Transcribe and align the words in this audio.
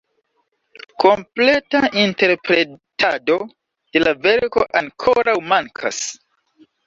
Kompleta 1.01 1.81
interpretado 2.03 3.37
de 3.93 4.03
la 4.05 4.13
verko 4.23 4.63
ankoraŭ 4.83 5.37
mankas! 5.53 6.01